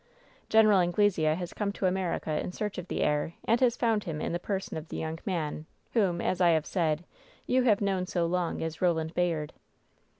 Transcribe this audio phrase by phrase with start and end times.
[0.49, 0.67] Gen.
[0.67, 4.31] Anglesea has come to America in search of the heir, and has found him in
[4.31, 7.05] the person of the young man whom, as I have said,
[7.45, 9.53] you have known so long as Koland Bayard."